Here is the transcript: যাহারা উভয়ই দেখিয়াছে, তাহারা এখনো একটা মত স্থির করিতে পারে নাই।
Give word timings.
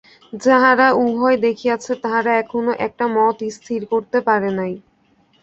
যাহারা 0.41 0.87
উভয়ই 1.03 1.37
দেখিয়াছে, 1.45 1.91
তাহারা 2.03 2.31
এখনো 2.43 2.71
একটা 2.87 3.05
মত 3.15 3.37
স্থির 3.57 3.81
করিতে 3.91 4.19
পারে 4.27 4.49
নাই। 4.59 4.73